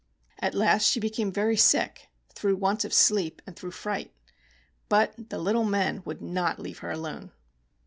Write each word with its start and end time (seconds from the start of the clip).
At 0.39 0.55
last 0.55 0.85
she 0.89 0.99
be 0.99 1.11
came 1.11 1.31
very 1.31 1.55
sick, 1.55 2.07
through 2.33 2.55
want 2.55 2.83
of 2.83 2.91
sleep 2.91 3.39
and 3.45 3.55
through 3.55 3.69
fright. 3.69 4.11
But 4.89 5.29
the 5.29 5.37
little 5.37 5.63
men 5.63 6.01
would 6.05 6.23
not 6.23 6.57
leave 6.59 6.79
her 6.79 6.89
alone. 6.89 7.31